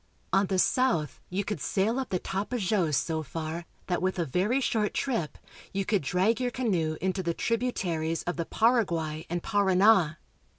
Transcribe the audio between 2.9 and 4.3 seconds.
so far that, with a